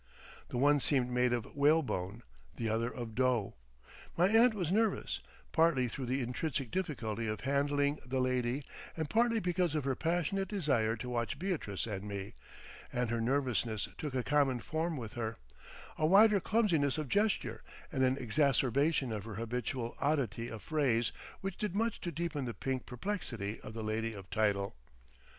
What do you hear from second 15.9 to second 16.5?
a wider